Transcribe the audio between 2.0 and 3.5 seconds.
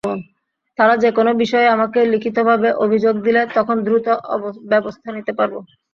লিখিতভাবে অভিযোগ দিলে